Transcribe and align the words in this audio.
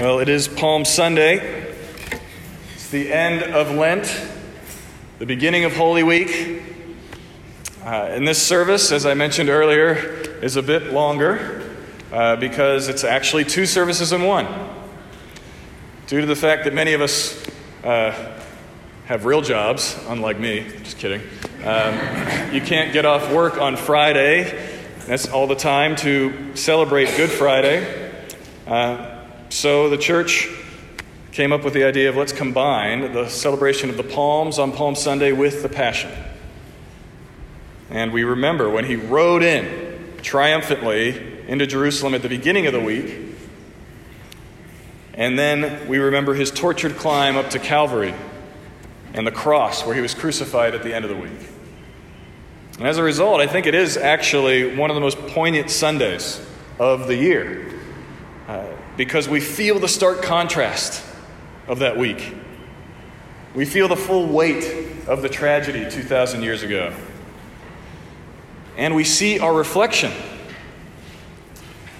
Well, 0.00 0.18
it 0.18 0.28
is 0.28 0.48
Palm 0.48 0.84
Sunday. 0.84 1.68
It's 2.74 2.90
the 2.90 3.12
end 3.12 3.44
of 3.44 3.70
Lent, 3.70 4.26
the 5.20 5.24
beginning 5.24 5.64
of 5.66 5.76
Holy 5.76 6.02
Week. 6.02 6.64
Uh, 7.84 8.08
and 8.10 8.26
this 8.26 8.42
service, 8.42 8.90
as 8.90 9.06
I 9.06 9.14
mentioned 9.14 9.48
earlier, 9.50 9.92
is 10.42 10.56
a 10.56 10.62
bit 10.62 10.92
longer 10.92 11.76
uh, 12.12 12.34
because 12.34 12.88
it's 12.88 13.04
actually 13.04 13.44
two 13.44 13.66
services 13.66 14.12
in 14.12 14.24
one. 14.24 14.48
Due 16.08 16.20
to 16.20 16.26
the 16.26 16.34
fact 16.34 16.64
that 16.64 16.74
many 16.74 16.94
of 16.94 17.00
us 17.00 17.46
uh, 17.84 18.40
have 19.04 19.24
real 19.24 19.42
jobs, 19.42 19.96
unlike 20.08 20.40
me, 20.40 20.66
just 20.82 20.98
kidding. 20.98 21.20
Um, 21.62 21.94
you 22.52 22.60
can't 22.60 22.92
get 22.92 23.04
off 23.04 23.32
work 23.32 23.58
on 23.58 23.76
Friday. 23.76 24.60
That's 25.06 25.28
all 25.28 25.46
the 25.46 25.54
time 25.54 25.94
to 25.96 26.56
celebrate 26.56 27.16
Good 27.16 27.30
Friday. 27.30 28.10
So 29.54 29.88
the 29.88 29.96
church 29.96 30.48
came 31.30 31.52
up 31.52 31.62
with 31.62 31.74
the 31.74 31.84
idea 31.84 32.08
of 32.08 32.16
let's 32.16 32.32
combine 32.32 33.12
the 33.12 33.28
celebration 33.28 33.88
of 33.88 33.96
the 33.96 34.02
Palms 34.02 34.58
on 34.58 34.72
Palm 34.72 34.96
Sunday 34.96 35.30
with 35.30 35.62
the 35.62 35.68
Passion. 35.68 36.10
And 37.88 38.12
we 38.12 38.24
remember 38.24 38.68
when 38.68 38.84
he 38.84 38.96
rode 38.96 39.44
in 39.44 40.10
triumphantly 40.22 41.46
into 41.46 41.68
Jerusalem 41.68 42.14
at 42.14 42.22
the 42.22 42.28
beginning 42.28 42.66
of 42.66 42.72
the 42.72 42.80
week. 42.80 43.16
And 45.14 45.38
then 45.38 45.86
we 45.86 45.98
remember 45.98 46.34
his 46.34 46.50
tortured 46.50 46.96
climb 46.96 47.36
up 47.36 47.50
to 47.50 47.60
Calvary 47.60 48.12
and 49.12 49.24
the 49.24 49.32
cross 49.32 49.86
where 49.86 49.94
he 49.94 50.00
was 50.00 50.14
crucified 50.14 50.74
at 50.74 50.82
the 50.82 50.92
end 50.92 51.04
of 51.04 51.12
the 51.12 51.16
week. 51.16 51.48
And 52.78 52.88
as 52.88 52.98
a 52.98 53.04
result, 53.04 53.40
I 53.40 53.46
think 53.46 53.66
it 53.66 53.76
is 53.76 53.96
actually 53.96 54.74
one 54.74 54.90
of 54.90 54.96
the 54.96 55.00
most 55.00 55.18
poignant 55.28 55.70
Sundays 55.70 56.44
of 56.80 57.06
the 57.06 57.14
year 57.14 57.70
uh, 58.48 58.66
because 58.96 59.28
we 59.28 59.40
feel 59.40 59.78
the 59.78 59.88
stark 59.88 60.22
contrast 60.22 61.04
of 61.66 61.80
that 61.80 61.96
week. 61.96 62.34
We 63.54 63.64
feel 63.64 63.88
the 63.88 63.96
full 63.96 64.26
weight 64.26 65.06
of 65.06 65.22
the 65.22 65.28
tragedy 65.28 65.88
2,000 65.88 66.42
years 66.42 66.62
ago. 66.62 66.94
And 68.76 68.94
we 68.94 69.04
see 69.04 69.38
our 69.38 69.54
reflection. 69.54 70.12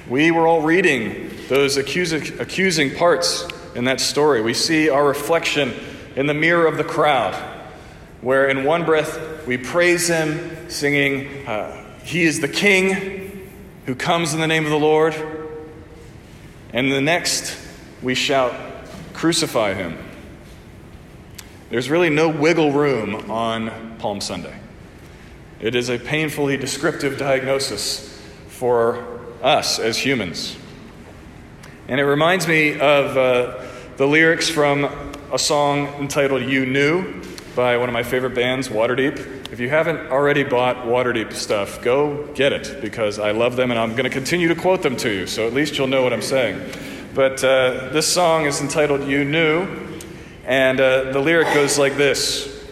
We 0.08 0.30
were 0.30 0.46
all 0.46 0.62
reading 0.62 1.30
those 1.48 1.76
accusing, 1.76 2.40
accusing 2.40 2.94
parts 2.94 3.46
in 3.74 3.84
that 3.84 4.00
story. 4.00 4.42
We 4.42 4.54
see 4.54 4.88
our 4.88 5.06
reflection 5.06 5.72
in 6.16 6.26
the 6.26 6.34
mirror 6.34 6.66
of 6.66 6.76
the 6.76 6.84
crowd, 6.84 7.34
where 8.20 8.48
in 8.48 8.64
one 8.64 8.84
breath 8.84 9.46
we 9.46 9.56
praise 9.56 10.08
Him, 10.08 10.68
singing, 10.68 11.46
uh, 11.46 11.98
He 12.02 12.24
is 12.24 12.40
the 12.40 12.48
King 12.48 13.48
who 13.86 13.94
comes 13.94 14.34
in 14.34 14.40
the 14.40 14.46
name 14.46 14.64
of 14.64 14.70
the 14.70 14.78
Lord. 14.78 15.14
And 16.74 16.90
the 16.90 17.00
next, 17.00 17.56
we 18.02 18.16
shout, 18.16 18.52
Crucify 19.12 19.74
him. 19.74 19.96
There's 21.70 21.88
really 21.88 22.10
no 22.10 22.28
wiggle 22.28 22.72
room 22.72 23.30
on 23.30 23.96
Palm 23.98 24.20
Sunday. 24.20 24.58
It 25.60 25.76
is 25.76 25.88
a 25.88 26.00
painfully 26.00 26.56
descriptive 26.56 27.16
diagnosis 27.16 28.20
for 28.48 29.20
us 29.40 29.78
as 29.78 29.98
humans. 29.98 30.56
And 31.86 32.00
it 32.00 32.06
reminds 32.06 32.48
me 32.48 32.72
of 32.72 33.16
uh, 33.16 33.64
the 33.96 34.06
lyrics 34.08 34.48
from 34.48 34.84
a 35.32 35.38
song 35.38 35.86
entitled 36.00 36.42
You 36.42 36.66
Knew 36.66 37.22
by 37.54 37.76
one 37.76 37.88
of 37.88 37.92
my 37.92 38.02
favorite 38.02 38.34
bands, 38.34 38.68
Waterdeep. 38.68 39.33
If 39.54 39.60
you 39.60 39.68
haven't 39.68 40.10
already 40.10 40.42
bought 40.42 40.78
Waterdeep 40.78 41.32
stuff, 41.32 41.80
go 41.80 42.26
get 42.34 42.52
it 42.52 42.80
because 42.80 43.20
I 43.20 43.30
love 43.30 43.54
them 43.54 43.70
and 43.70 43.78
I'm 43.78 43.92
going 43.92 44.02
to 44.02 44.10
continue 44.10 44.48
to 44.48 44.56
quote 44.56 44.82
them 44.82 44.96
to 44.96 45.08
you, 45.08 45.28
so 45.28 45.46
at 45.46 45.52
least 45.52 45.78
you'll 45.78 45.86
know 45.86 46.02
what 46.02 46.12
I'm 46.12 46.22
saying. 46.22 46.60
But 47.14 47.44
uh, 47.44 47.90
this 47.92 48.12
song 48.12 48.46
is 48.46 48.60
entitled 48.60 49.04
You 49.04 49.24
Knew, 49.24 49.68
and 50.44 50.80
uh, 50.80 51.12
the 51.12 51.20
lyric 51.20 51.54
goes 51.54 51.78
like 51.78 51.96
this 51.96 52.66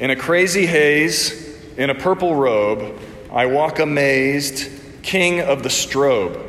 In 0.00 0.10
a 0.10 0.16
crazy 0.16 0.66
haze, 0.66 1.56
in 1.76 1.88
a 1.88 1.94
purple 1.94 2.34
robe, 2.34 2.98
I 3.30 3.46
walk 3.46 3.78
amazed, 3.78 4.68
king 5.04 5.38
of 5.38 5.62
the 5.62 5.68
strobe. 5.68 6.44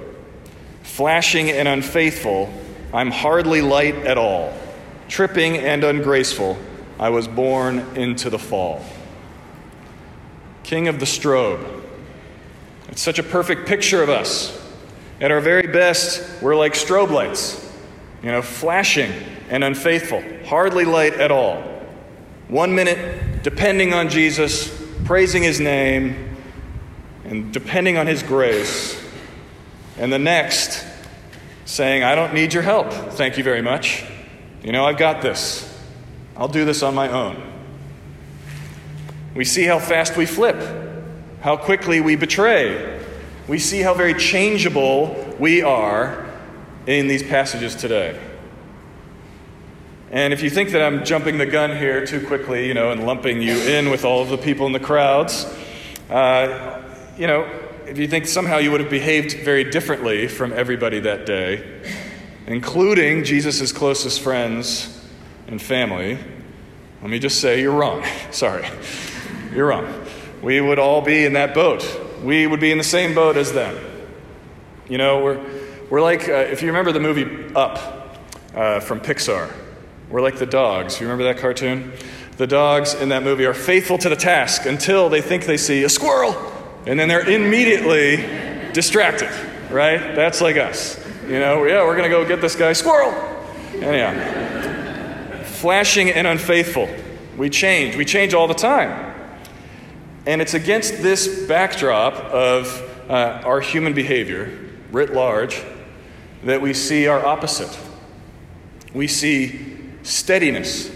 Flashing 0.81 1.51
and 1.51 1.67
unfaithful, 1.67 2.51
I'm 2.91 3.11
hardly 3.11 3.61
light 3.61 3.97
at 3.97 4.17
all. 4.17 4.51
Tripping 5.09 5.57
and 5.57 5.83
ungraceful, 5.83 6.57
I 6.99 7.09
was 7.09 7.27
born 7.27 7.79
into 7.95 8.29
the 8.29 8.37
fall. 8.37 8.83
King 10.63 10.89
of 10.89 10.99
the 10.99 11.05
strobe. 11.05 11.65
It's 12.89 13.01
such 13.01 13.19
a 13.19 13.23
perfect 13.23 13.67
picture 13.67 14.03
of 14.03 14.09
us. 14.09 14.55
At 15.21 15.31
our 15.31 15.39
very 15.39 15.67
best, 15.67 16.41
we're 16.41 16.55
like 16.55 16.73
strobe 16.73 17.09
lights, 17.09 17.65
you 18.21 18.31
know, 18.31 18.41
flashing 18.41 19.11
and 19.49 19.63
unfaithful, 19.63 20.21
hardly 20.45 20.85
light 20.85 21.13
at 21.13 21.31
all. 21.31 21.61
One 22.49 22.75
minute, 22.75 23.43
depending 23.43 23.93
on 23.93 24.09
Jesus, 24.09 24.69
praising 25.05 25.43
his 25.43 25.59
name, 25.59 26.35
and 27.23 27.53
depending 27.53 27.97
on 27.97 28.07
his 28.07 28.23
grace. 28.23 29.01
And 29.97 30.11
the 30.11 30.19
next, 30.19 30.85
saying, 31.65 32.03
I 32.03 32.15
don't 32.15 32.33
need 32.33 32.53
your 32.53 32.63
help. 32.63 32.91
Thank 32.91 33.38
you 33.38 33.43
very 33.43 33.61
much. 33.61 34.03
You 34.63 34.71
know, 34.71 34.85
I've 34.85 34.97
got 34.97 35.21
this. 35.21 35.69
I'll 36.39 36.47
do 36.47 36.63
this 36.63 36.83
on 36.83 36.95
my 36.95 37.09
own. 37.09 37.35
We 39.35 39.44
see 39.44 39.66
how 39.66 39.77
fast 39.77 40.16
we 40.16 40.25
flip, 40.25 40.55
how 41.41 41.57
quickly 41.57 42.00
we 42.00 42.16
betray. 42.16 42.97
We 43.50 43.59
see 43.59 43.81
how 43.81 43.94
very 43.94 44.13
changeable 44.13 45.35
we 45.38 45.61
are 45.63 46.25
in 46.88 47.09
these 47.09 47.23
passages 47.23 47.75
today. 47.75 48.17
And 50.11 50.31
if 50.31 50.41
you 50.41 50.50
think 50.50 50.69
that 50.69 50.81
I'm 50.81 51.03
jumping 51.03 51.38
the 51.38 51.45
gun 51.45 51.75
here 51.75 52.05
too 52.05 52.25
quickly, 52.25 52.67
you 52.67 52.73
know, 52.73 52.91
and 52.91 53.06
lumping 53.06 53.41
you 53.41 53.57
in 53.57 53.91
with 53.91 54.06
all 54.06 54.21
of 54.21 54.29
the 54.29 54.38
people 54.38 54.66
in 54.66 54.71
the 54.71 54.79
crowds, 54.79 55.45
uh, 56.09 56.81
you 57.17 57.27
know, 57.27 57.41
if 57.85 57.97
you 57.97 58.07
think 58.07 58.27
somehow 58.27 58.59
you 58.59 58.71
would 58.71 58.79
have 58.79 58.89
behaved 58.89 59.44
very 59.44 59.66
differently 59.66 60.29
from 60.29 60.53
everybody 60.53 61.01
that 61.01 61.25
day, 61.25 61.81
including 62.47 63.25
Jesus' 63.25 63.73
closest 63.73 64.21
friends 64.21 64.98
and 65.49 65.59
family, 65.59 66.17
let 67.01 67.09
me 67.09 67.17
just 67.17 67.41
say 67.41 67.59
you're 67.59 67.73
wrong. 67.73 68.05
Sorry. 68.31 68.67
You're 69.53 69.67
wrong. 69.67 70.05
We 70.41 70.61
would 70.61 70.79
all 70.79 71.01
be 71.01 71.25
in 71.25 71.33
that 71.33 71.53
boat. 71.53 71.83
We 72.23 72.45
would 72.45 72.59
be 72.59 72.71
in 72.71 72.77
the 72.77 72.83
same 72.83 73.15
boat 73.15 73.35
as 73.35 73.51
them. 73.51 73.77
You 74.88 74.97
know, 74.97 75.23
we're, 75.23 75.43
we're 75.89 76.01
like, 76.01 76.29
uh, 76.29 76.33
if 76.33 76.61
you 76.61 76.67
remember 76.67 76.91
the 76.91 76.99
movie 76.99 77.53
Up 77.55 78.19
uh, 78.53 78.79
from 78.79 78.99
Pixar, 78.99 79.51
we're 80.09 80.21
like 80.21 80.38
the 80.38 80.45
dogs. 80.45 80.99
You 80.99 81.07
remember 81.07 81.25
that 81.25 81.41
cartoon? 81.41 81.93
The 82.38 82.47
dogs 82.47 82.93
in 82.93 83.09
that 83.09 83.23
movie 83.23 83.45
are 83.45 83.53
faithful 83.53 83.97
to 83.97 84.09
the 84.09 84.15
task 84.15 84.65
until 84.65 85.09
they 85.09 85.21
think 85.21 85.45
they 85.45 85.57
see 85.57 85.83
a 85.83 85.89
squirrel, 85.89 86.35
and 86.85 86.99
then 86.99 87.09
they're 87.09 87.27
immediately 87.27 88.17
distracted, 88.71 89.29
right? 89.69 90.15
That's 90.15 90.41
like 90.41 90.57
us. 90.57 90.97
You 91.23 91.39
know, 91.39 91.65
yeah, 91.65 91.83
we're 91.83 91.97
going 91.97 92.09
to 92.09 92.15
go 92.15 92.25
get 92.25 92.39
this 92.39 92.55
guy, 92.55 92.73
squirrel. 92.73 93.11
Anyhow, 93.73 94.48
flashing 95.59 96.09
and 96.09 96.25
unfaithful. 96.25 96.89
We 97.37 97.49
change. 97.49 97.95
We 97.95 98.05
change 98.05 98.33
all 98.33 98.47
the 98.47 98.53
time. 98.53 99.13
And 100.25 100.41
it's 100.41 100.53
against 100.53 101.01
this 101.01 101.47
backdrop 101.47 102.13
of 102.15 102.67
uh, 103.09 103.41
our 103.43 103.61
human 103.61 103.93
behavior, 103.93 104.57
writ 104.91 105.13
large, 105.13 105.61
that 106.43 106.61
we 106.61 106.73
see 106.73 107.07
our 107.07 107.25
opposite. 107.25 107.77
We 108.93 109.07
see 109.07 109.77
steadiness, 110.03 110.91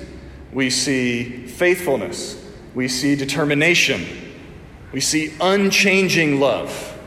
we 0.52 0.70
see 0.70 1.48
faithfulness, 1.48 2.44
we 2.74 2.88
see 2.88 3.16
determination, 3.16 4.06
we 4.92 5.02
see 5.02 5.34
unchanging 5.42 6.40
love 6.40 6.98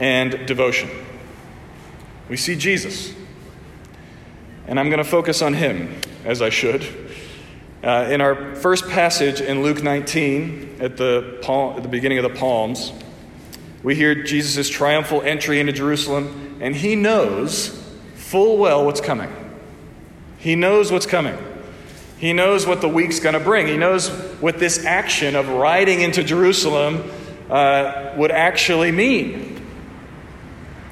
and 0.00 0.46
devotion. 0.46 0.90
We 2.28 2.36
see 2.36 2.56
Jesus. 2.56 3.12
And 4.66 4.80
I'm 4.80 4.88
going 4.88 4.98
to 4.98 5.04
focus 5.04 5.42
on 5.42 5.54
him, 5.54 6.00
as 6.24 6.40
I 6.40 6.50
should. 6.50 6.86
Uh, 7.82 8.08
in 8.10 8.20
our 8.20 8.54
first 8.56 8.88
passage 8.88 9.40
in 9.40 9.62
Luke 9.62 9.82
19, 9.82 10.78
at 10.80 10.96
the, 10.96 11.38
palm, 11.42 11.76
at 11.76 11.82
the 11.82 11.88
beginning 11.88 12.18
of 12.18 12.24
the 12.24 12.38
Palms, 12.38 12.92
we 13.82 13.94
hear 13.94 14.14
Jesus' 14.24 14.70
triumphal 14.70 15.20
entry 15.20 15.60
into 15.60 15.72
Jerusalem, 15.72 16.58
and 16.60 16.74
he 16.74 16.96
knows 16.96 17.68
full 18.14 18.56
well 18.56 18.86
what's 18.86 19.02
coming. 19.02 19.30
He 20.38 20.56
knows 20.56 20.90
what's 20.90 21.06
coming. 21.06 21.36
He 22.16 22.32
knows 22.32 22.66
what 22.66 22.80
the 22.80 22.88
week's 22.88 23.20
going 23.20 23.34
to 23.34 23.40
bring. 23.40 23.66
He 23.66 23.76
knows 23.76 24.08
what 24.40 24.58
this 24.58 24.84
action 24.86 25.36
of 25.36 25.48
riding 25.48 26.00
into 26.00 26.24
Jerusalem 26.24 27.10
uh, 27.50 28.14
would 28.16 28.30
actually 28.30 28.92
mean. 28.92 29.60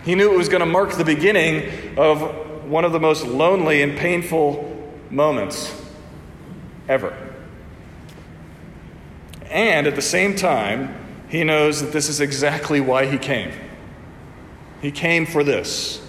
He 0.05 0.15
knew 0.15 0.33
it 0.33 0.37
was 0.37 0.51
going 0.51 0.61
to 0.61 0.67
mark 0.67 0.93
the 0.93 1.05
beginning 1.05 1.97
of 1.97 2.67
one 2.69 2.85
of 2.85 2.93
the 2.93 3.01
most 3.01 3.25
lonely 3.25 3.83
and 3.83 3.97
painful 3.97 4.72
moments 5.13 5.73
ever. 6.89 7.17
And 9.51 9.87
at 9.87 9.95
the 9.95 10.03
same 10.03 10.35
time, 10.35 10.95
he 11.29 11.45
knows 11.45 11.81
that 11.83 11.93
this 11.93 12.09
is 12.09 12.21
exactly 12.21 12.81
why 12.81 13.07
he 13.07 13.19
came. 13.19 13.53
He 14.81 14.91
came 14.91 15.27
for 15.27 15.45
this. 15.45 16.01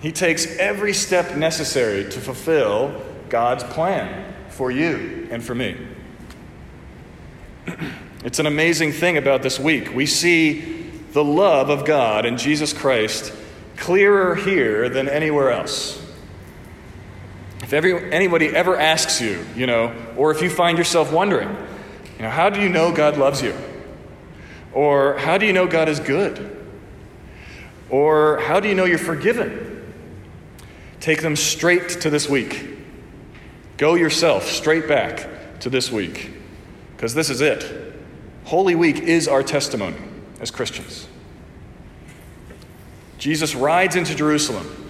He 0.00 0.12
takes 0.12 0.46
every 0.58 0.92
step 0.92 1.36
necessary 1.36 2.04
to 2.10 2.20
fulfill 2.20 3.02
God's 3.28 3.64
plan 3.64 4.34
for 4.48 4.70
you 4.70 5.28
and 5.30 5.42
for 5.42 5.54
me. 5.54 5.76
It's 8.24 8.38
an 8.38 8.46
amazing 8.46 8.92
thing 8.92 9.16
about 9.16 9.42
this 9.42 9.58
week. 9.58 9.92
We 9.92 10.06
see 10.06 10.60
the 11.12 11.24
love 11.24 11.70
of 11.70 11.84
God 11.84 12.24
in 12.24 12.38
Jesus 12.38 12.72
Christ 12.72 13.34
clearer 13.76 14.36
here 14.36 14.88
than 14.88 15.08
anywhere 15.08 15.50
else. 15.50 16.01
If 17.72 17.76
every, 17.76 18.12
anybody 18.12 18.48
ever 18.48 18.76
asks 18.76 19.18
you, 19.22 19.46
you 19.56 19.66
know, 19.66 19.94
or 20.18 20.30
if 20.30 20.42
you 20.42 20.50
find 20.50 20.76
yourself 20.76 21.10
wondering, 21.10 21.48
you 22.18 22.22
know, 22.22 22.28
how 22.28 22.50
do 22.50 22.60
you 22.60 22.68
know 22.68 22.92
God 22.92 23.16
loves 23.16 23.40
you? 23.40 23.54
Or 24.74 25.16
how 25.16 25.38
do 25.38 25.46
you 25.46 25.54
know 25.54 25.66
God 25.66 25.88
is 25.88 25.98
good? 25.98 26.54
Or 27.88 28.40
how 28.40 28.60
do 28.60 28.68
you 28.68 28.74
know 28.74 28.84
you're 28.84 28.98
forgiven? 28.98 29.90
Take 31.00 31.22
them 31.22 31.34
straight 31.34 31.88
to 32.02 32.10
this 32.10 32.28
week. 32.28 32.76
Go 33.78 33.94
yourself 33.94 34.48
straight 34.48 34.86
back 34.86 35.58
to 35.60 35.70
this 35.70 35.90
week, 35.90 36.30
because 36.94 37.14
this 37.14 37.30
is 37.30 37.40
it. 37.40 37.94
Holy 38.44 38.74
Week 38.74 38.98
is 38.98 39.28
our 39.28 39.42
testimony 39.42 39.96
as 40.40 40.50
Christians. 40.50 41.08
Jesus 43.16 43.54
rides 43.54 43.96
into 43.96 44.14
Jerusalem, 44.14 44.81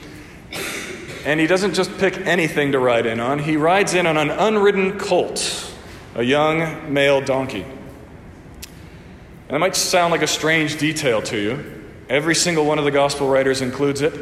and 1.24 1.38
he 1.40 1.46
doesn't 1.46 1.74
just 1.74 1.96
pick 1.98 2.16
anything 2.26 2.72
to 2.72 2.78
ride 2.78 3.06
in 3.06 3.20
on, 3.20 3.38
he 3.38 3.56
rides 3.56 3.94
in 3.94 4.06
on 4.06 4.16
an 4.16 4.30
unridden 4.30 4.98
colt, 4.98 5.72
a 6.14 6.22
young 6.22 6.92
male 6.92 7.20
donkey. 7.20 7.64
And 9.48 9.56
it 9.56 9.58
might 9.58 9.76
sound 9.76 10.12
like 10.12 10.22
a 10.22 10.26
strange 10.26 10.78
detail 10.78 11.22
to 11.22 11.38
you. 11.38 11.84
Every 12.08 12.34
single 12.34 12.64
one 12.64 12.78
of 12.78 12.84
the 12.84 12.90
gospel 12.90 13.28
writers 13.28 13.60
includes 13.60 14.00
it. 14.00 14.12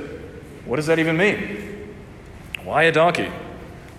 What 0.64 0.76
does 0.76 0.86
that 0.86 0.98
even 0.98 1.16
mean? 1.16 1.94
Why 2.64 2.84
a 2.84 2.92
donkey? 2.92 3.30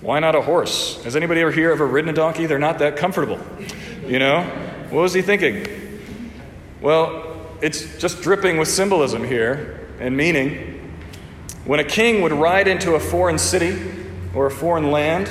Why 0.01 0.19
not 0.19 0.36
a 0.36 0.42
horse? 0.42 1.01
Has 1.03 1.15
anybody 1.15 1.42
ever 1.42 1.51
here 1.51 1.71
ever 1.71 1.86
ridden 1.86 2.09
a 2.09 2.13
donkey? 2.13 2.45
They're 2.45 2.59
not 2.59 2.80
that 2.80 2.98
comfortable, 2.98 3.39
you 4.06 4.19
know? 4.19 4.44
What 4.89 5.01
was 5.01 5.13
he 5.13 5.21
thinking? 5.21 5.68
Well, 6.81 7.38
it's 7.62 7.98
just 8.00 8.21
dripping 8.21 8.57
with 8.57 8.68
symbolism 8.68 9.24
here 9.24 9.88
and 10.00 10.18
meaning. 10.18 10.71
When 11.66 11.80
a 11.80 11.84
king 11.84 12.22
would 12.22 12.31
ride 12.31 12.68
into 12.68 12.96
a 12.96 13.00
foreign 13.00 13.38
city 13.38 13.80
or 14.34 14.48
a 14.48 14.52
foreign 14.52 14.92
land 14.92 15.30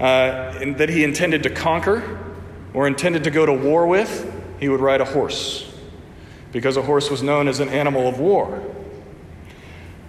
uh, 0.00 0.74
that 0.76 0.88
he 0.88 1.04
intended 1.04 1.44
to 1.44 1.50
conquer 1.50 2.18
or 2.74 2.86
intended 2.86 3.24
to 3.24 3.30
go 3.30 3.46
to 3.46 3.52
war 3.52 3.86
with, 3.86 4.28
he 4.58 4.68
would 4.68 4.80
ride 4.80 5.00
a 5.00 5.04
horse 5.04 5.72
because 6.50 6.76
a 6.76 6.82
horse 6.82 7.10
was 7.10 7.22
known 7.22 7.48
as 7.48 7.60
an 7.60 7.68
animal 7.68 8.08
of 8.08 8.18
war. 8.18 8.62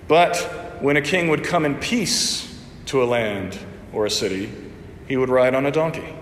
But 0.08 0.38
when 0.82 0.98
a 0.98 1.02
king 1.02 1.28
would 1.30 1.44
come 1.44 1.66
in 1.66 1.76
peace 1.76 2.64
to 2.88 3.04
a 3.04 3.06
land 3.06 3.58
or 3.94 4.06
a 4.06 4.10
city, 4.10 4.52
he 5.08 5.18
would 5.18 5.30
ride 5.30 5.56
on 5.56 5.66
a 5.66 5.72
donkey 5.72 6.16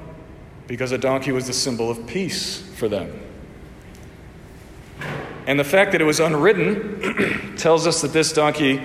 because 0.68 0.92
a 0.92 0.98
donkey 0.98 1.32
was 1.32 1.48
the 1.48 1.54
symbol 1.54 1.90
of 1.90 2.06
peace 2.06 2.62
for 2.76 2.88
them. 2.88 3.12
And 5.48 5.60
the 5.60 5.64
fact 5.64 5.92
that 5.94 6.02
it 6.02 6.06
was 6.06 6.20
unridden 6.20 7.56
tells 7.58 7.88
us 7.88 8.02
that 8.02 8.14
this 8.14 8.32
donkey, 8.32 8.82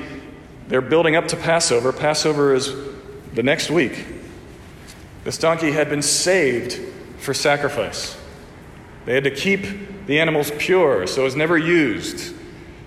they're 0.68 0.80
building 0.80 1.16
up 1.16 1.28
to 1.28 1.36
Passover. 1.36 1.92
Passover 1.92 2.54
is 2.54 2.74
the 3.34 3.42
next 3.42 3.70
week. 3.70 4.04
This 5.24 5.38
donkey 5.38 5.72
had 5.72 5.90
been 5.90 6.02
saved 6.02 6.80
for 7.18 7.34
sacrifice. 7.34 8.16
They 9.04 9.14
had 9.14 9.24
to 9.24 9.30
keep 9.30 10.06
the 10.06 10.20
animals 10.20 10.52
pure, 10.58 11.06
so 11.06 11.22
it 11.22 11.24
was 11.24 11.36
never 11.36 11.58
used, 11.58 12.34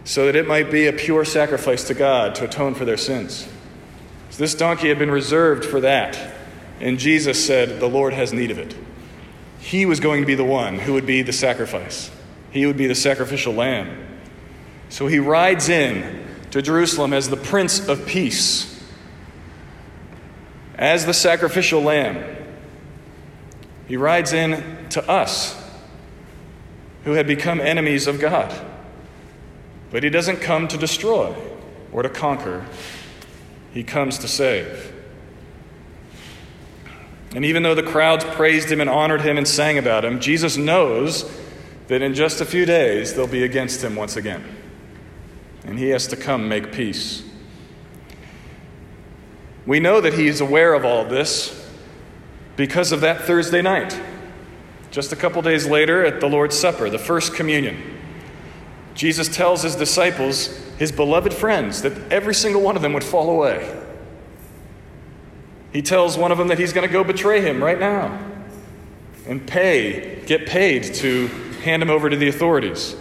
so 0.04 0.25
that 0.25 0.36
it 0.36 0.48
might 0.48 0.71
be 0.71 0.88
a 0.88 0.94
pure 0.94 1.25
sacrifice 1.25 1.86
to 1.86 1.94
God 1.94 2.36
to 2.36 2.45
atone 2.45 2.75
for 2.75 2.86
their 2.86 2.98
sins. 2.98 3.48
So 4.30 4.38
this 4.38 4.56
donkey 4.56 4.89
had 4.89 5.00
been 5.00 5.12
reserved 5.12 5.66
for 5.66 5.81
that. 5.81 6.36
And 6.80 6.98
Jesus 6.98 7.45
said, 7.45 7.80
The 7.80 7.89
Lord 7.89 8.13
has 8.13 8.31
need 8.31 8.51
of 8.51 8.57
it. 8.57 8.75
He 9.60 9.86
was 9.86 10.00
going 10.00 10.21
to 10.21 10.25
be 10.25 10.36
the 10.36 10.45
one 10.45 10.80
who 10.80 10.94
would 10.94 11.06
be 11.06 11.21
the 11.21 11.33
sacrifice, 11.33 12.10
he 12.51 12.66
would 12.66 12.78
be 12.78 12.88
the 12.88 12.96
sacrificial 12.96 13.54
lamb. 13.54 14.06
So 14.90 15.07
he 15.07 15.19
rides 15.19 15.69
in 15.69 16.25
to 16.51 16.62
Jerusalem 16.62 17.13
as 17.13 17.30
the 17.30 17.38
Prince 17.38 17.88
of 17.88 18.06
Peace, 18.06 18.84
as 20.75 21.06
the 21.06 21.13
sacrificial 21.13 21.81
lamb. 21.81 22.38
He 23.88 23.98
rides 23.98 24.34
in 24.34 24.88
to 24.90 25.07
us 25.10 25.56
who 27.04 27.12
had 27.12 27.28
become 27.28 27.60
enemies 27.60 28.07
of 28.07 28.19
God. 28.19 28.54
But 29.92 30.04
he 30.04 30.10
doesn't 30.10 30.38
come 30.38 30.68
to 30.68 30.78
destroy 30.78 31.36
or 31.92 32.04
to 32.04 32.10
conquer, 32.10 32.66
he 33.74 33.84
comes 33.84 34.19
to 34.19 34.28
save. 34.28 34.94
And 37.36 37.45
even 37.45 37.63
though 37.63 37.75
the 37.75 37.84
crowds 37.84 38.24
praised 38.25 38.72
him 38.72 38.81
and 38.81 38.90
honored 38.90 39.22
him 39.22 39.38
and 39.38 39.48
sang 39.48 39.78
about 39.78 40.06
him, 40.06 40.19
Jesus 40.19 40.57
knows 40.57 41.24
that 41.90 42.04
in 42.04 42.14
just 42.14 42.40
a 42.40 42.46
few 42.46 42.66
days 42.66 43.14
they'll 43.14 43.28
be 43.28 43.44
against 43.44 43.84
him 43.84 43.96
once 43.96 44.16
again. 44.16 44.44
And 45.66 45.78
he 45.78 45.90
has 45.90 46.08
to 46.08 46.16
come 46.16 46.48
make 46.48 46.72
peace. 46.72 47.24
We 49.66 49.80
know 49.80 50.00
that 50.00 50.14
he 50.14 50.28
is 50.28 50.40
aware 50.40 50.74
of 50.74 50.86
all 50.86 51.04
this 51.04 51.68
because 52.56 52.92
of 52.92 53.02
that 53.02 53.22
Thursday 53.22 53.62
night. 53.62 54.00
Just 54.92 55.12
a 55.12 55.16
couple 55.16 55.42
days 55.42 55.68
later 55.68 56.06
at 56.06 56.20
the 56.20 56.28
Lord's 56.28 56.58
Supper, 56.58 56.90
the 56.90 56.98
first 56.98 57.34
communion, 57.34 57.98
Jesus 58.94 59.28
tells 59.28 59.64
his 59.64 59.76
disciples, 59.76 60.48
his 60.78 60.92
beloved 60.92 61.34
friends, 61.34 61.82
that 61.82 61.94
every 62.12 62.36
single 62.36 62.62
one 62.62 62.76
of 62.76 62.82
them 62.82 62.94
would 62.94 63.04
fall 63.04 63.30
away. 63.30 63.78
He 65.72 65.82
tells 65.82 66.18
one 66.18 66.32
of 66.32 66.38
them 66.38 66.48
that 66.48 66.60
he's 66.60 66.74
going 66.74 66.88
to 66.88 66.92
go 66.92 67.04
betray 67.04 67.42
him 67.42 67.64
right 67.64 67.80
now 67.80 68.20
and 69.28 69.46
pay, 69.46 70.24
get 70.26 70.48
paid 70.48 70.84
to 70.96 71.30
hand 71.62 71.82
him 71.82 71.90
over 71.90 72.10
to 72.10 72.16
the 72.16 72.28
authorities. 72.28 72.96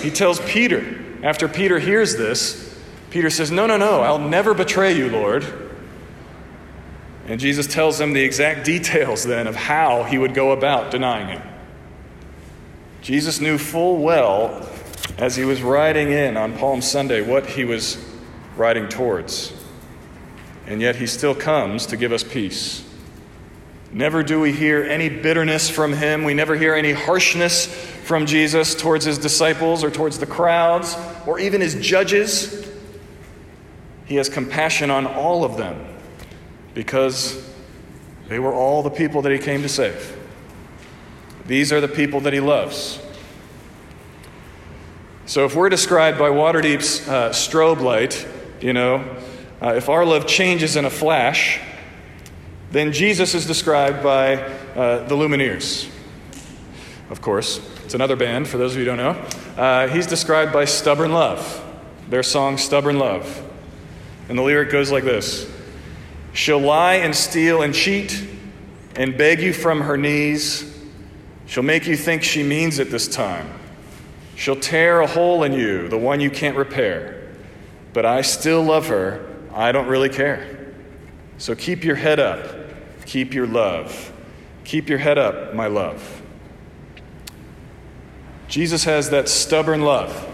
He 0.00 0.10
tells 0.10 0.40
Peter, 0.40 0.84
after 1.22 1.48
Peter 1.48 1.78
hears 1.78 2.16
this, 2.16 2.78
Peter 3.10 3.30
says, 3.30 3.50
No, 3.50 3.66
no, 3.66 3.76
no, 3.76 4.00
I'll 4.00 4.18
never 4.18 4.54
betray 4.54 4.96
you, 4.96 5.08
Lord. 5.08 5.44
And 7.26 7.40
Jesus 7.40 7.66
tells 7.66 8.00
him 8.00 8.12
the 8.12 8.22
exact 8.22 8.64
details 8.64 9.24
then 9.24 9.46
of 9.46 9.56
how 9.56 10.04
he 10.04 10.16
would 10.16 10.34
go 10.34 10.52
about 10.52 10.90
denying 10.90 11.28
him. 11.28 11.42
Jesus 13.02 13.40
knew 13.40 13.58
full 13.58 13.98
well 13.98 14.68
as 15.18 15.34
he 15.34 15.44
was 15.44 15.62
riding 15.62 16.10
in 16.10 16.36
on 16.36 16.56
Palm 16.56 16.80
Sunday 16.80 17.22
what 17.22 17.46
he 17.46 17.64
was 17.64 18.04
riding 18.56 18.88
towards 18.88 19.52
and 20.66 20.80
yet 20.80 20.96
he 20.96 21.06
still 21.06 21.34
comes 21.34 21.86
to 21.86 21.96
give 21.96 22.12
us 22.12 22.22
peace. 22.22 22.82
Never 23.92 24.22
do 24.22 24.40
we 24.40 24.52
hear 24.52 24.82
any 24.82 25.08
bitterness 25.08 25.70
from 25.70 25.92
him. 25.92 26.24
We 26.24 26.34
never 26.34 26.56
hear 26.56 26.74
any 26.74 26.92
harshness 26.92 27.66
from 27.66 28.26
Jesus 28.26 28.74
towards 28.74 29.04
his 29.04 29.18
disciples 29.18 29.84
or 29.84 29.90
towards 29.90 30.18
the 30.18 30.26
crowds 30.26 30.96
or 31.26 31.38
even 31.38 31.60
his 31.60 31.74
judges. 31.76 32.68
He 34.04 34.16
has 34.16 34.28
compassion 34.28 34.90
on 34.90 35.06
all 35.06 35.44
of 35.44 35.56
them 35.56 35.84
because 36.74 37.48
they 38.28 38.38
were 38.38 38.52
all 38.52 38.82
the 38.82 38.90
people 38.90 39.22
that 39.22 39.32
he 39.32 39.38
came 39.38 39.62
to 39.62 39.68
save. 39.68 40.16
These 41.46 41.72
are 41.72 41.80
the 41.80 41.88
people 41.88 42.20
that 42.20 42.32
he 42.32 42.40
loves. 42.40 43.00
So 45.26 45.44
if 45.44 45.54
we're 45.54 45.68
described 45.68 46.18
by 46.18 46.30
Waterdeep's 46.30 47.08
uh, 47.08 47.30
strobe 47.30 47.80
light, 47.80 48.26
you 48.60 48.72
know, 48.72 49.16
uh, 49.60 49.74
if 49.74 49.88
our 49.88 50.04
love 50.04 50.26
changes 50.26 50.76
in 50.76 50.84
a 50.84 50.90
flash, 50.90 51.60
then 52.70 52.92
Jesus 52.92 53.34
is 53.34 53.46
described 53.46 54.02
by 54.02 54.34
uh, 54.36 55.06
the 55.06 55.14
Lumineers. 55.14 55.90
Of 57.10 57.20
course, 57.20 57.60
it's 57.84 57.94
another 57.94 58.16
band, 58.16 58.48
for 58.48 58.58
those 58.58 58.72
of 58.72 58.78
you 58.78 58.90
who 58.90 58.96
don't 58.96 58.98
know. 58.98 59.62
Uh, 59.62 59.88
he's 59.88 60.06
described 60.06 60.52
by 60.52 60.64
Stubborn 60.64 61.12
Love, 61.12 61.64
their 62.08 62.22
song 62.22 62.58
Stubborn 62.58 62.98
Love. 62.98 63.42
And 64.28 64.36
the 64.36 64.42
lyric 64.42 64.70
goes 64.70 64.90
like 64.90 65.04
this 65.04 65.50
She'll 66.32 66.60
lie 66.60 66.94
and 66.94 67.14
steal 67.14 67.62
and 67.62 67.74
cheat 67.74 68.26
and 68.96 69.16
beg 69.16 69.40
you 69.40 69.52
from 69.52 69.82
her 69.82 69.96
knees. 69.96 70.72
She'll 71.46 71.62
make 71.62 71.86
you 71.86 71.96
think 71.96 72.24
she 72.24 72.42
means 72.42 72.78
it 72.78 72.90
this 72.90 73.06
time. 73.06 73.48
She'll 74.34 74.58
tear 74.58 75.00
a 75.00 75.06
hole 75.06 75.44
in 75.44 75.52
you, 75.52 75.88
the 75.88 75.96
one 75.96 76.20
you 76.20 76.30
can't 76.30 76.56
repair. 76.56 77.32
But 77.92 78.04
I 78.04 78.22
still 78.22 78.62
love 78.62 78.88
her 78.88 79.26
I 79.56 79.72
don't 79.72 79.86
really 79.86 80.10
care. 80.10 80.55
So 81.38 81.54
keep 81.54 81.84
your 81.84 81.96
head 81.96 82.20
up. 82.20 82.44
Keep 83.06 83.34
your 83.34 83.46
love. 83.46 84.12
Keep 84.64 84.88
your 84.88 84.98
head 84.98 85.18
up, 85.18 85.54
my 85.54 85.66
love. 85.66 86.22
Jesus 88.48 88.84
has 88.84 89.10
that 89.10 89.28
stubborn 89.28 89.82
love 89.82 90.28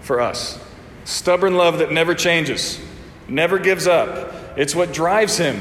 for 0.00 0.20
us. 0.20 0.58
Stubborn 1.04 1.56
love 1.56 1.78
that 1.78 1.92
never 1.92 2.14
changes, 2.14 2.80
never 3.28 3.58
gives 3.58 3.86
up. 3.86 4.34
It's 4.56 4.74
what 4.74 4.92
drives 4.92 5.38
him. 5.38 5.60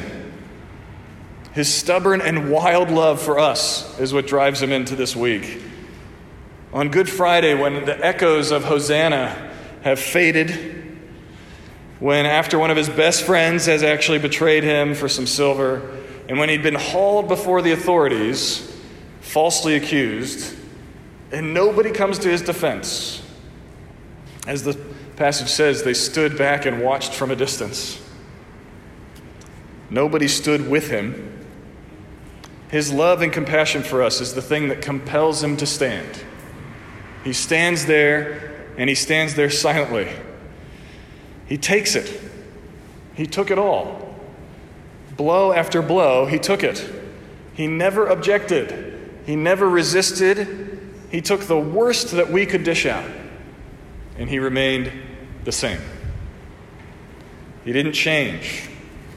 His 1.53 1.74
stubborn 1.74 2.22
and 2.22 2.51
wild 2.51 2.91
love 2.91 3.22
for 3.22 3.39
us 3.39 4.00
is 4.00 4.13
what 4.13 4.27
drives 4.27 4.62
him 4.62 4.72
into 4.72 4.96
this 4.96 5.15
week. 5.15 5.62
On 6.74 6.89
Good 6.89 7.10
Friday, 7.10 7.53
when 7.56 7.86
the 7.86 8.06
echoes 8.06 8.51
of 8.51 8.63
Hosanna 8.65 9.51
have 9.82 10.00
faded, 10.00 10.76
when, 12.00 12.25
after 12.25 12.60
one 12.60 12.70
of 12.70 12.77
his 12.77 12.89
best 12.89 13.24
friends 13.24 13.66
has 13.66 13.84
actually 13.84 14.20
betrayed 14.20 14.63
him 14.63 14.94
for 14.94 15.10
some 15.10 15.25
silver, 15.25 15.98
and 16.30 16.38
when 16.38 16.50
he'd 16.50 16.63
been 16.63 16.75
hauled 16.75 17.27
before 17.27 17.62
the 17.62 17.72
authorities, 17.72 18.75
falsely 19.22 19.75
accused, 19.75 20.56
and 21.32 21.54
nobody 21.54 21.92
comes 21.92 22.20
to 22.20 22.30
his 22.30 22.42
defense. 22.42 23.22
As 24.46 24.63
the 24.63 24.74
passage 25.16 25.50
says, 25.50 25.84
they 25.84 25.94
stood 25.94 26.38
back 26.38 26.66
and 26.66 26.82
watched 26.82 27.13
from 27.13 27.32
a 27.32 27.36
distance. 27.36 28.01
Nobody 29.89 30.27
stood 30.27 30.70
with 30.70 30.89
him. 30.89 31.46
His 32.70 32.92
love 32.92 33.22
and 33.22 33.32
compassion 33.32 33.84
for 33.84 34.04
us 34.04 34.22
is 34.22 34.34
the 34.34 34.42
thing 34.42 34.68
that 34.68 34.82
compels 34.82 35.42
him 35.42 35.58
to 35.58 35.66
stand. 35.66 36.24
He 37.24 37.34
stands 37.34 37.86
there 37.86 38.74
and 38.77 38.89
he 38.89 38.96
stands 38.96 39.36
there 39.36 39.50
silently. 39.50 40.10
He 41.48 41.58
takes 41.58 41.96
it. 41.96 42.22
He 43.16 43.25
took 43.25 43.51
it 43.51 43.58
all. 43.58 44.16
Blow 45.16 45.51
after 45.51 45.82
blow, 45.82 46.25
he 46.25 46.38
took 46.38 46.63
it. 46.63 46.88
He 47.54 47.68
never 47.68 48.08
objected. 48.08 48.94
He 49.25 49.36
never 49.36 49.68
resisted. 49.68 50.80
He 51.10 51.22
took 51.22 51.42
the 51.42 51.60
worst 51.60 52.12
that 52.12 52.32
we 52.32 52.46
could 52.46 52.63
dish 52.63 52.86
out, 52.86 53.10
and 54.18 54.30
he 54.30 54.39
remained 54.39 54.92
the 55.44 55.51
same. 55.51 55.80
He 57.66 57.74
didn't 57.74 57.94
change, 57.94 58.70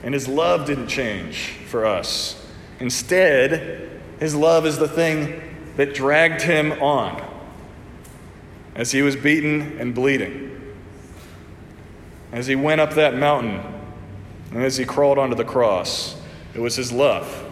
and 0.02 0.14
his 0.14 0.26
love 0.26 0.66
didn't 0.66 0.88
change 0.88 1.52
for 1.66 1.84
us. 1.84 2.46
Instead, 2.78 3.90
his 4.18 4.34
love 4.34 4.66
is 4.66 4.78
the 4.78 4.88
thing 4.88 5.42
that 5.76 5.94
dragged 5.94 6.42
him 6.42 6.72
on 6.82 7.22
as 8.74 8.92
he 8.92 9.02
was 9.02 9.16
beaten 9.16 9.78
and 9.78 9.94
bleeding. 9.94 10.49
As 12.32 12.46
he 12.46 12.54
went 12.54 12.80
up 12.80 12.94
that 12.94 13.16
mountain 13.16 13.60
and 14.52 14.62
as 14.62 14.76
he 14.76 14.84
crawled 14.84 15.18
onto 15.18 15.34
the 15.34 15.44
cross, 15.44 16.20
it 16.54 16.60
was 16.60 16.76
his 16.76 16.92
love 16.92 17.44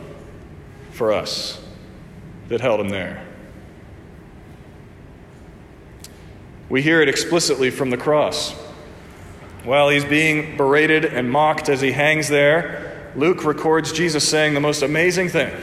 for 0.92 1.12
us 1.12 1.62
that 2.49 2.61
held 2.61 2.80
him 2.80 2.88
there. 2.88 3.25
We 6.68 6.82
hear 6.82 7.00
it 7.00 7.08
explicitly 7.08 7.70
from 7.70 7.90
the 7.90 7.97
cross. 7.97 8.52
While 9.64 9.88
he's 9.88 10.04
being 10.04 10.56
berated 10.56 11.04
and 11.04 11.30
mocked 11.30 11.68
as 11.68 11.80
he 11.80 11.92
hangs 11.92 12.28
there, 12.28 13.11
Luke 13.16 13.44
records 13.44 13.92
Jesus 13.92 14.28
saying 14.28 14.54
the 14.54 14.61
most 14.61 14.82
amazing 14.82 15.28
thing. 15.28 15.54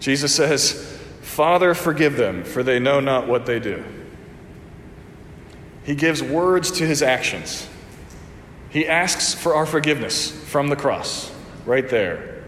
Jesus 0.00 0.34
says, 0.34 0.98
Father, 1.22 1.74
forgive 1.74 2.16
them, 2.16 2.44
for 2.44 2.62
they 2.62 2.78
know 2.78 3.00
not 3.00 3.26
what 3.26 3.46
they 3.46 3.58
do. 3.58 3.82
He 5.84 5.94
gives 5.94 6.22
words 6.22 6.70
to 6.72 6.86
his 6.86 7.02
actions. 7.02 7.68
He 8.70 8.88
asks 8.88 9.34
for 9.34 9.54
our 9.54 9.66
forgiveness 9.66 10.30
from 10.30 10.68
the 10.68 10.76
cross, 10.76 11.32
right 11.64 11.88
there. 11.88 12.42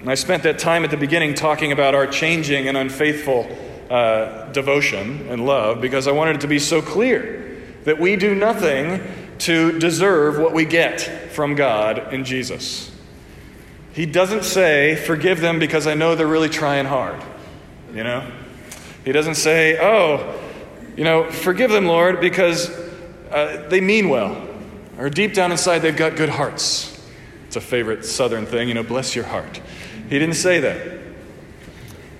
And 0.00 0.10
I 0.10 0.14
spent 0.14 0.44
that 0.44 0.58
time 0.58 0.84
at 0.84 0.90
the 0.90 0.96
beginning 0.96 1.34
talking 1.34 1.72
about 1.72 1.94
our 1.94 2.06
changing 2.06 2.68
and 2.68 2.76
unfaithful 2.76 3.48
uh, 3.90 4.50
devotion 4.52 5.28
and 5.28 5.44
love 5.44 5.80
because 5.80 6.06
I 6.06 6.12
wanted 6.12 6.36
it 6.36 6.40
to 6.42 6.48
be 6.48 6.58
so 6.58 6.80
clear 6.80 7.56
that 7.84 7.98
we 7.98 8.16
do 8.16 8.34
nothing 8.34 9.02
to 9.38 9.78
deserve 9.78 10.38
what 10.38 10.52
we 10.52 10.64
get 10.64 11.00
from 11.32 11.54
God 11.54 12.12
in 12.12 12.24
Jesus. 12.24 12.94
He 13.92 14.06
doesn't 14.06 14.44
say, 14.44 14.94
Forgive 14.94 15.40
them 15.40 15.58
because 15.58 15.86
I 15.86 15.94
know 15.94 16.14
they're 16.14 16.26
really 16.26 16.48
trying 16.48 16.86
hard. 16.86 17.20
You 17.92 18.04
know? 18.04 18.30
He 19.04 19.12
doesn't 19.12 19.34
say, 19.34 19.78
Oh, 19.80 20.37
you 20.98 21.04
know, 21.04 21.30
forgive 21.30 21.70
them, 21.70 21.86
Lord, 21.86 22.20
because 22.20 22.70
uh, 23.30 23.68
they 23.70 23.80
mean 23.80 24.08
well. 24.08 24.48
Or 24.98 25.08
deep 25.08 25.32
down 25.32 25.52
inside, 25.52 25.78
they've 25.78 25.96
got 25.96 26.16
good 26.16 26.28
hearts. 26.28 27.00
It's 27.46 27.54
a 27.54 27.60
favorite 27.60 28.04
southern 28.04 28.46
thing, 28.46 28.66
you 28.66 28.74
know, 28.74 28.82
bless 28.82 29.14
your 29.14 29.24
heart. 29.24 29.60
He 30.10 30.18
didn't 30.18 30.34
say 30.34 30.58
that. 30.58 30.98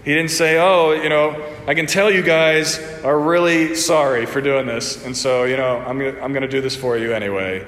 He 0.04 0.14
didn't 0.14 0.30
say, 0.30 0.60
oh, 0.60 0.92
you 0.92 1.08
know, 1.08 1.44
I 1.66 1.74
can 1.74 1.86
tell 1.86 2.08
you 2.08 2.22
guys 2.22 2.78
are 3.02 3.18
really 3.18 3.74
sorry 3.74 4.26
for 4.26 4.40
doing 4.40 4.66
this, 4.66 5.04
and 5.04 5.16
so, 5.16 5.42
you 5.42 5.56
know, 5.56 5.78
I'm 5.78 5.98
going 5.98 6.22
I'm 6.22 6.32
gonna 6.32 6.46
do 6.46 6.60
this 6.60 6.76
for 6.76 6.96
you 6.96 7.12
anyway. 7.12 7.66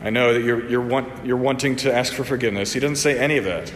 I 0.00 0.10
know 0.10 0.34
that 0.34 0.44
you're, 0.44 0.70
you're, 0.70 0.80
want, 0.80 1.26
you're 1.26 1.36
wanting 1.36 1.74
to 1.76 1.92
ask 1.92 2.12
for 2.12 2.22
forgiveness. 2.22 2.72
He 2.72 2.78
doesn't 2.78 2.96
say 2.96 3.18
any 3.18 3.38
of 3.38 3.44
that. 3.44 3.72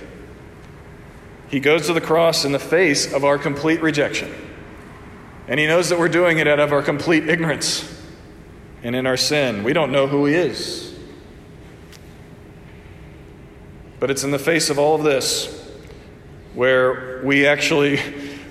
He 1.49 1.59
goes 1.59 1.89
to 1.89 1.93
the 1.93 2.01
cross 2.01 2.45
in 2.45 2.53
the 2.53 2.61
face 2.61 3.13
of 3.13 3.25
our 3.25 3.37
complete 3.37 3.83
rejection. 3.83 4.33
And 5.49 5.59
he 5.59 5.67
knows 5.67 5.89
that 5.89 5.99
we're 5.99 6.09
doing 6.09 6.39
it 6.39 6.47
out 6.47 6.61
of 6.61 6.73
our 6.73 6.83
complete 6.83 7.29
ignorance 7.29 7.89
and 8.83 8.95
in 8.95 9.07
our 9.07 9.17
sin. 9.17 9.65
We 9.65 9.73
don't 9.73 9.93
know 9.93 10.07
who 10.07 10.27
he 10.27 10.35
is. 10.35 10.95
But 14.01 14.11
it's 14.11 14.25
in 14.25 14.31
the 14.31 14.39
face 14.39 14.71
of 14.71 14.79
all 14.79 14.95
of 14.95 15.05
this 15.05 15.59
where 16.55 17.23
we 17.25 17.47
actually 17.47 18.01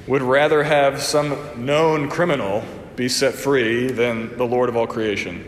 would 0.07 0.21
rather 0.21 0.63
have 0.63 1.01
some 1.01 1.65
known 1.65 2.09
criminal 2.09 2.63
be 2.95 3.07
set 3.07 3.33
free 3.33 3.87
than 3.87 4.37
the 4.37 4.45
Lord 4.45 4.69
of 4.69 4.75
all 4.75 4.87
creation. 4.87 5.47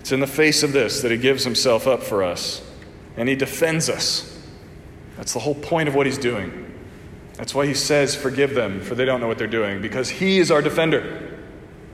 It's 0.00 0.12
in 0.12 0.20
the 0.20 0.26
face 0.26 0.62
of 0.62 0.72
this 0.72 1.02
that 1.02 1.10
he 1.10 1.16
gives 1.16 1.44
himself 1.44 1.86
up 1.86 2.02
for 2.02 2.22
us 2.22 2.62
and 3.16 3.28
he 3.28 3.34
defends 3.34 3.88
us. 3.88 4.32
That's 5.16 5.32
the 5.32 5.40
whole 5.40 5.54
point 5.54 5.88
of 5.88 5.94
what 5.94 6.06
he's 6.06 6.18
doing. 6.18 6.65
That's 7.36 7.54
why 7.54 7.66
he 7.66 7.74
says, 7.74 8.14
Forgive 8.14 8.54
them, 8.54 8.80
for 8.80 8.94
they 8.94 9.04
don't 9.04 9.20
know 9.20 9.28
what 9.28 9.38
they're 9.38 9.46
doing, 9.46 9.80
because 9.82 10.08
he 10.08 10.38
is 10.38 10.50
our 10.50 10.62
defender. 10.62 11.38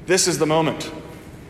This 0.07 0.27
is 0.27 0.39
the 0.39 0.47
moment 0.47 0.85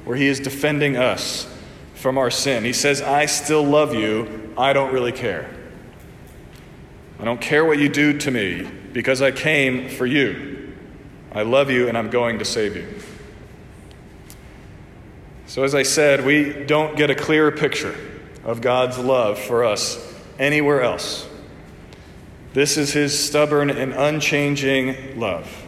where 0.04 0.16
he 0.16 0.26
is 0.26 0.40
defending 0.40 0.96
us 0.96 1.46
from 1.94 2.18
our 2.18 2.30
sin. 2.30 2.64
He 2.64 2.72
says, 2.72 3.00
I 3.00 3.26
still 3.26 3.62
love 3.62 3.94
you. 3.94 4.52
I 4.58 4.72
don't 4.72 4.92
really 4.92 5.12
care. 5.12 5.48
I 7.18 7.24
don't 7.24 7.40
care 7.40 7.64
what 7.64 7.78
you 7.78 7.88
do 7.88 8.18
to 8.18 8.30
me 8.30 8.68
because 8.92 9.22
I 9.22 9.30
came 9.30 9.88
for 9.88 10.06
you. 10.06 10.74
I 11.30 11.42
love 11.42 11.70
you 11.70 11.88
and 11.88 11.96
I'm 11.96 12.10
going 12.10 12.40
to 12.40 12.44
save 12.44 12.76
you. 12.76 12.86
So, 15.46 15.64
as 15.64 15.74
I 15.74 15.82
said, 15.82 16.24
we 16.24 16.64
don't 16.64 16.96
get 16.96 17.10
a 17.10 17.14
clearer 17.14 17.52
picture 17.52 17.94
of 18.42 18.60
God's 18.60 18.98
love 18.98 19.38
for 19.38 19.64
us 19.64 19.98
anywhere 20.38 20.82
else. 20.82 21.28
This 22.54 22.76
is 22.76 22.92
his 22.92 23.18
stubborn 23.18 23.70
and 23.70 23.92
unchanging 23.92 25.18
love. 25.18 25.66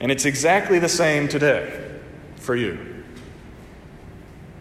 And 0.00 0.12
it's 0.12 0.24
exactly 0.24 0.78
the 0.78 0.88
same 0.88 1.28
today 1.28 2.00
for 2.36 2.54
you. 2.54 3.04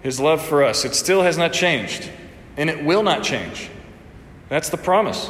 His 0.01 0.19
love 0.19 0.43
for 0.43 0.63
us, 0.63 0.85
it 0.85 0.95
still 0.95 1.21
has 1.21 1.37
not 1.37 1.53
changed, 1.53 2.09
and 2.57 2.69
it 2.69 2.83
will 2.83 3.03
not 3.03 3.23
change. 3.23 3.69
That's 4.49 4.69
the 4.69 4.77
promise. 4.77 5.29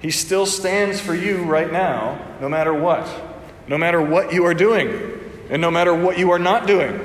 He 0.00 0.10
still 0.10 0.46
stands 0.46 1.00
for 1.00 1.14
you 1.14 1.42
right 1.44 1.72
now, 1.72 2.36
no 2.40 2.48
matter 2.48 2.72
what, 2.72 3.08
no 3.66 3.76
matter 3.76 4.00
what 4.00 4.32
you 4.32 4.44
are 4.46 4.54
doing, 4.54 5.20
and 5.50 5.60
no 5.60 5.70
matter 5.70 5.94
what 5.94 6.18
you 6.18 6.30
are 6.30 6.38
not 6.38 6.66
doing. 6.66 7.00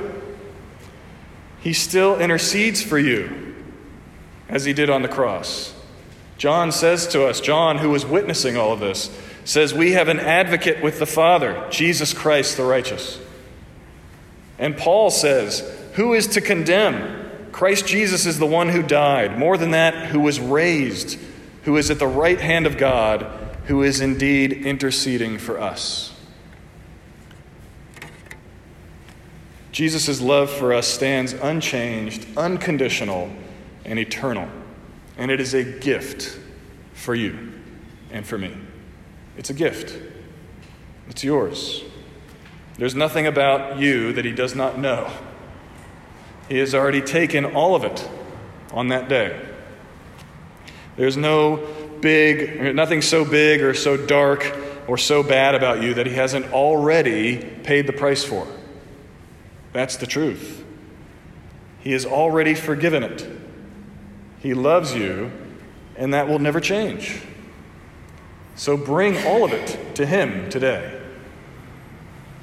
He 1.62 1.74
still 1.74 2.20
intercedes 2.20 2.82
for 2.82 3.00
you 3.00 3.56
as 4.50 4.66
he 4.66 4.74
did 4.74 4.90
on 4.90 5.02
the 5.02 5.08
cross. 5.08 5.74
John 6.42 6.72
says 6.72 7.06
to 7.10 7.28
us, 7.28 7.40
John, 7.40 7.78
who 7.78 7.92
was 7.92 8.04
witnessing 8.04 8.58
all 8.58 8.74
of 8.74 8.80
this, 8.80 9.16
says, 9.46 9.76
We 9.76 9.92
have 9.92 10.08
an 10.08 10.20
advocate 10.20 10.82
with 10.82 10.98
the 10.98 11.06
Father, 11.06 11.68
Jesus 11.70 12.16
Christ 12.16 12.58
the 12.58 12.64
righteous. 12.64 13.20
And 14.58 14.76
Paul 14.76 15.12
says, 15.12 15.62
Who 15.94 16.16
is 16.16 16.26
to 16.30 16.42
condemn? 16.42 17.30
Christ 17.52 17.86
Jesus 17.86 18.26
is 18.26 18.40
the 18.40 18.48
one 18.48 18.70
who 18.70 18.82
died. 18.82 19.38
More 19.38 19.56
than 19.56 19.70
that, 19.70 20.08
who 20.08 20.20
was 20.20 20.40
raised, 20.40 21.20
who 21.66 21.78
is 21.78 21.92
at 21.92 22.00
the 22.00 22.08
right 22.08 22.42
hand 22.42 22.66
of 22.66 22.76
God, 22.76 23.22
who 23.66 23.84
is 23.84 24.02
indeed 24.02 24.52
interceding 24.52 25.38
for 25.38 25.62
us. 25.62 26.12
Jesus' 29.72 30.20
love 30.20 30.50
for 30.50 30.74
us 30.74 30.88
stands 30.88 31.34
unchanged, 31.34 32.26
unconditional, 32.36 33.32
and 33.86 34.00
eternal. 34.00 34.50
And 35.22 35.30
it 35.30 35.40
is 35.40 35.54
a 35.54 35.64
gift 35.64 36.36
for 36.94 37.14
you 37.14 37.54
and 38.10 38.26
for 38.26 38.40
me. 38.40 38.58
It's 39.38 39.52
a 39.52 39.54
gift, 39.54 39.96
it's 41.10 41.24
yours. 41.24 41.84
There's 42.80 42.96
nothing 42.96 43.28
about 43.28 43.78
you 43.78 44.14
that 44.14 44.26
He 44.26 44.32
does 44.32 44.56
not 44.56 44.80
know. 44.80 45.14
He 46.50 46.58
has 46.58 46.74
already 46.74 47.02
taken 47.02 47.46
all 47.46 47.76
of 47.76 47.84
it 47.84 48.10
on 48.74 48.88
that 48.88 49.10
day. 49.10 49.40
There's 50.98 51.18
no 51.18 51.68
big, 52.02 52.74
nothing 52.74 53.04
so 53.04 53.24
big 53.24 53.62
or 53.62 53.76
so 53.76 53.96
dark 53.96 54.58
or 54.88 54.98
so 54.98 55.22
bad 55.22 55.54
about 55.54 55.84
you 55.84 55.94
that 55.94 56.08
He 56.08 56.16
hasn't 56.16 56.52
already 56.52 57.38
paid 57.64 57.86
the 57.86 57.94
price 57.94 58.24
for. 58.24 58.48
That's 59.72 59.98
the 59.98 60.08
truth. 60.08 60.66
He 61.82 61.92
has 61.92 62.08
already 62.08 62.56
forgiven 62.56 63.04
it. 63.04 63.41
He 64.42 64.54
loves 64.54 64.94
you, 64.96 65.32
and 65.96 66.14
that 66.14 66.28
will 66.28 66.40
never 66.40 66.60
change. 66.60 67.22
So 68.56 68.76
bring 68.76 69.18
all 69.26 69.44
of 69.44 69.54
it 69.54 69.96
to 69.96 70.06
Him 70.06 70.50
today. 70.50 71.00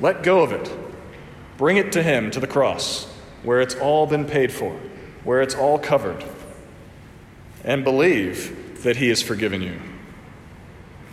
Let 0.00 0.23
go 0.23 0.43
of 0.43 0.52
it. 0.52 0.73
Bring 1.57 1.76
it 1.76 1.93
to 1.93 2.02
Him, 2.02 2.31
to 2.31 2.40
the 2.40 2.47
cross, 2.47 3.05
where 3.43 3.61
it's 3.61 3.75
all 3.75 4.07
been 4.07 4.25
paid 4.25 4.52
for. 4.52 4.78
where 5.25 5.43
it's 5.43 5.55
all 5.55 5.78
covered 5.78 6.25
and 7.64 7.85
believe 7.85 8.83
that 8.83 8.97
He 8.97 9.11
has 9.11 9.21
forgiven 9.21 9.61
you. 9.61 9.78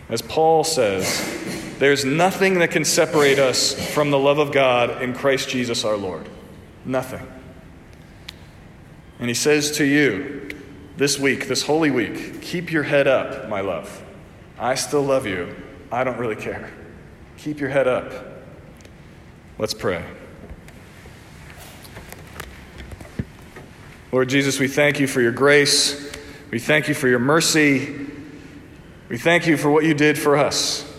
As 0.08 0.22
Paul 0.22 0.64
says, 0.64 1.76
there's 1.80 2.06
nothing 2.06 2.60
that 2.60 2.72
can 2.72 2.86
separate 2.86 3.40
us 3.40 3.74
from 3.94 4.12
the 4.12 4.20
love 4.20 4.38
of 4.38 4.54
God 4.54 5.02
in 5.02 5.14
Christ 5.14 5.50
Jesus 5.50 5.84
our 5.84 5.98
Lord. 5.98 6.30
Nothing. 6.86 7.28
And 9.20 9.28
he 9.28 9.34
says 9.34 9.72
to 9.78 9.84
you 9.84 10.50
this 10.98 11.20
week, 11.20 11.48
this 11.48 11.64
holy 11.64 11.92
week, 11.92 12.42
keep 12.42 12.72
your 12.72 12.84
head 12.84 13.08
up, 13.08 13.50
my 13.50 13.62
love. 13.62 14.04
I 14.58 14.76
still 14.76 15.02
love 15.02 15.26
you. 15.26 15.56
I 15.92 16.04
don't 16.04 16.18
really 16.18 16.36
care. 16.36 16.72
Keep 17.38 17.60
your 17.60 17.70
head 17.70 17.88
up. 17.88 18.12
Let's 19.58 19.74
pray. 19.74 20.04
Lord 24.12 24.30
Jesus, 24.30 24.60
we 24.60 24.68
thank 24.68 25.00
you 25.00 25.08
for 25.08 25.20
your 25.20 25.34
grace. 25.34 26.14
We 26.52 26.60
thank 26.60 26.88
you 26.88 26.94
for 26.94 27.10
your 27.10 27.20
mercy. 27.20 28.08
We 29.10 29.18
thank 29.18 29.46
you 29.46 29.58
for 29.58 29.70
what 29.70 29.84
you 29.84 29.94
did 29.94 30.18
for 30.18 30.38
us. 30.38 30.90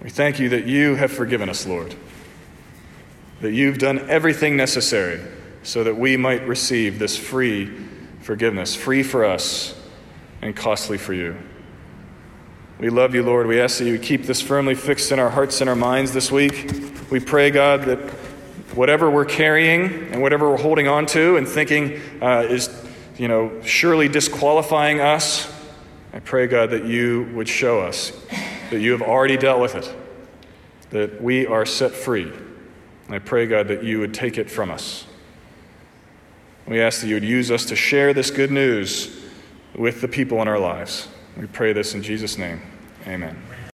We 0.00 0.10
thank 0.10 0.38
you 0.38 0.50
that 0.50 0.66
you 0.66 0.94
have 0.94 1.10
forgiven 1.10 1.48
us, 1.48 1.66
Lord. 1.66 1.96
That 3.40 3.52
you've 3.52 3.78
done 3.78 4.08
everything 4.08 4.56
necessary 4.56 5.20
so 5.64 5.82
that 5.82 5.96
we 5.96 6.16
might 6.16 6.46
receive 6.46 7.00
this 7.00 7.18
free 7.18 7.76
forgiveness, 8.26 8.74
free 8.74 9.04
for 9.04 9.24
us 9.24 9.72
and 10.42 10.56
costly 10.56 10.98
for 10.98 11.14
you. 11.14 11.36
We 12.80 12.90
love 12.90 13.14
you, 13.14 13.22
Lord. 13.22 13.46
We 13.46 13.60
ask 13.60 13.78
that 13.78 13.84
you 13.84 14.00
keep 14.00 14.24
this 14.24 14.42
firmly 14.42 14.74
fixed 14.74 15.12
in 15.12 15.20
our 15.20 15.30
hearts 15.30 15.60
and 15.60 15.70
our 15.70 15.76
minds 15.76 16.12
this 16.12 16.32
week. 16.32 16.72
We 17.08 17.20
pray, 17.20 17.52
God, 17.52 17.82
that 17.82 17.98
whatever 18.74 19.08
we're 19.08 19.26
carrying 19.26 20.08
and 20.08 20.20
whatever 20.20 20.50
we're 20.50 20.60
holding 20.60 20.88
on 20.88 21.06
to 21.06 21.36
and 21.36 21.46
thinking 21.46 22.00
uh, 22.20 22.48
is, 22.50 22.68
you 23.16 23.28
know, 23.28 23.62
surely 23.62 24.08
disqualifying 24.08 24.98
us, 24.98 25.48
I 26.12 26.18
pray, 26.18 26.48
God, 26.48 26.70
that 26.70 26.84
you 26.84 27.30
would 27.32 27.48
show 27.48 27.80
us 27.80 28.10
that 28.70 28.80
you 28.80 28.90
have 28.90 29.02
already 29.02 29.36
dealt 29.36 29.60
with 29.60 29.76
it, 29.76 29.94
that 30.90 31.22
we 31.22 31.46
are 31.46 31.64
set 31.64 31.92
free. 31.92 32.32
I 33.08 33.20
pray, 33.20 33.46
God, 33.46 33.68
that 33.68 33.84
you 33.84 34.00
would 34.00 34.14
take 34.14 34.36
it 34.36 34.50
from 34.50 34.72
us. 34.72 35.06
We 36.66 36.80
ask 36.80 37.00
that 37.00 37.06
you 37.06 37.14
would 37.14 37.24
use 37.24 37.50
us 37.50 37.64
to 37.66 37.76
share 37.76 38.12
this 38.12 38.30
good 38.30 38.50
news 38.50 39.24
with 39.74 40.00
the 40.00 40.08
people 40.08 40.42
in 40.42 40.48
our 40.48 40.58
lives. 40.58 41.08
We 41.36 41.46
pray 41.46 41.72
this 41.72 41.94
in 41.94 42.02
Jesus' 42.02 42.38
name. 42.38 42.60
Amen. 43.06 43.40